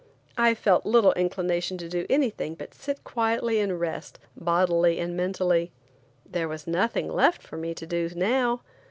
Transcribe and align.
I 0.35 0.55
felt 0.55 0.83
little 0.83 1.13
inclination 1.13 1.77
to 1.77 1.87
do 1.87 2.07
anything 2.09 2.55
but 2.55 2.71
to 2.71 2.79
sit 2.79 3.03
quietly 3.03 3.59
and 3.59 3.79
rest, 3.79 4.17
bodily 4.35 4.97
and 4.97 5.15
mentally. 5.15 5.71
There 6.25 6.47
was 6.47 6.65
nothing 6.65 7.07
left 7.07 7.43
for 7.43 7.55
me 7.57 7.75
to 7.75 7.85
do 7.85 8.09
now. 8.15 8.61